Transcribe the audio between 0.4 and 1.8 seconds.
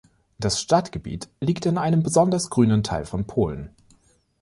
Stadtgebiet liegt in